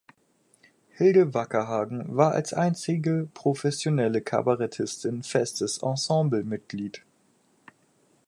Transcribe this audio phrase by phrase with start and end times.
[0.93, 7.03] Hilde Wackerhagen war als einzige professionelle Kabarettistin festes Ensemblemitglied.